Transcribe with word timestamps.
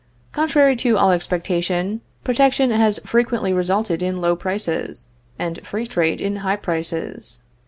Contrary 0.31 0.75
to 0.75 0.97
all 0.97 1.11
expectation, 1.11 2.01
protection 2.23 2.71
has 2.71 2.99
frequently 3.05 3.53
resulted 3.53 4.01
in 4.01 4.19
low 4.19 4.35
prices, 4.35 5.05
and 5.37 5.63
free 5.63 5.85
trade 5.85 6.19
in 6.19 6.37
high 6.37 6.55
prices. 6.55 7.43